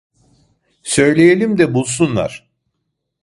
[0.83, 2.49] Söyleyelim de bulsunlar.